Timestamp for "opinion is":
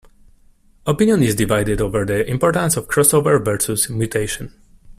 0.87-1.35